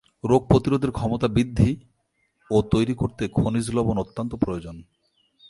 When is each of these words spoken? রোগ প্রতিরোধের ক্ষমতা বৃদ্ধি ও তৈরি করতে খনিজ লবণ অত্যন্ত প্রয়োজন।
রোগ 0.23 0.41
প্রতিরোধের 0.47 0.91
ক্ষমতা 0.91 1.27
বৃদ্ধি 1.27 1.71
ও 2.51 2.61
তৈরি 2.61 2.93
করতে 2.93 3.23
খনিজ 3.27 3.67
লবণ 3.71 3.97
অত্যন্ত 3.97 4.35
প্রয়োজন। 4.35 4.75